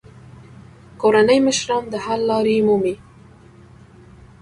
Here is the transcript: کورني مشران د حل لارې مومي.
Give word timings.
کورني 1.01 1.37
مشران 1.47 1.83
د 1.91 1.95
حل 2.05 2.21
لارې 2.29 2.57
مومي. 2.67 2.95